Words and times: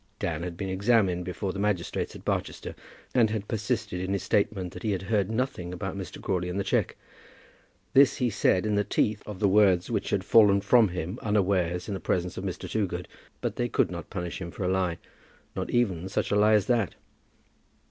Dan 0.17 0.41
had 0.41 0.57
been 0.57 0.67
examined 0.67 1.25
before 1.25 1.53
the 1.53 1.59
magistrates 1.59 2.15
at 2.15 2.25
Barchester, 2.25 2.73
and 3.13 3.29
had 3.29 3.47
persisted 3.47 4.01
in 4.01 4.13
his 4.13 4.23
statement 4.23 4.73
that 4.73 4.81
he 4.81 4.93
had 4.93 5.03
heard 5.03 5.29
nothing 5.29 5.71
about 5.71 5.95
Mr. 5.95 6.19
Crawley 6.19 6.49
and 6.49 6.59
the 6.59 6.63
cheque. 6.63 6.95
This 7.93 8.15
he 8.15 8.31
said 8.31 8.65
in 8.65 8.73
the 8.73 8.83
teeth 8.83 9.21
of 9.27 9.37
the 9.37 9.47
words 9.47 9.91
which 9.91 10.09
had 10.09 10.23
fallen 10.23 10.59
from 10.61 10.87
him 10.87 11.19
unawares 11.21 11.87
in 11.87 11.93
the 11.93 11.99
presence 11.99 12.35
of 12.35 12.43
Mr. 12.43 12.67
Toogood. 12.67 13.07
But 13.41 13.57
they 13.57 13.69
could 13.69 13.91
not 13.91 14.09
punish 14.09 14.41
him 14.41 14.49
for 14.49 14.63
a 14.63 14.67
lie, 14.71 14.97
not 15.55 15.69
even 15.69 16.01
for 16.01 16.09
such 16.09 16.31
a 16.31 16.35
lie 16.35 16.53
as 16.55 16.65
that! 16.65 16.95